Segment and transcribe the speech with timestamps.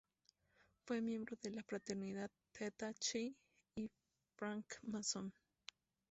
[0.87, 3.35] Fue miembro de la Fraternidad Theta Chi
[3.77, 3.87] y
[4.35, 5.31] Francmasón.